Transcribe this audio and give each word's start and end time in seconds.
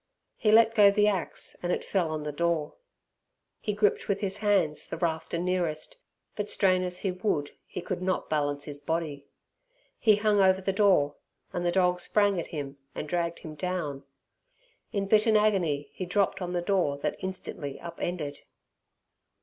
He 0.35 0.51
let 0.51 0.73
go 0.73 0.89
the 0.89 1.07
axe 1.07 1.55
and 1.61 1.71
it 1.71 1.83
fell 1.83 2.09
on 2.09 2.23
the 2.23 2.31
door. 2.31 2.73
He 3.59 3.71
gripped 3.75 4.07
with 4.07 4.19
his 4.19 4.37
hand 4.37 4.75
the 4.89 4.97
rafter 4.97 5.37
nearest, 5.37 5.97
but 6.35 6.49
strain 6.49 6.81
as 6.81 7.01
he 7.01 7.11
would 7.11 7.51
he 7.67 7.81
could 7.81 8.01
not 8.01 8.27
balance 8.27 8.63
his 8.63 8.79
body. 8.79 9.27
He 9.99 10.15
hung 10.15 10.41
over 10.41 10.59
the 10.59 10.73
door, 10.73 11.17
and 11.53 11.63
the 11.63 11.71
dog 11.71 11.99
sprang 11.99 12.39
at 12.39 12.47
him 12.47 12.79
and 12.95 13.07
dragged 13.07 13.41
him 13.41 13.53
down. 13.53 14.03
In 14.91 15.05
bitten 15.05 15.37
agony, 15.37 15.91
he 15.93 16.07
dropped 16.07 16.41
on 16.41 16.53
the 16.53 16.63
door 16.63 16.97
that 16.97 17.15
instantly 17.19 17.79
up 17.79 17.99
ended. 18.01 18.39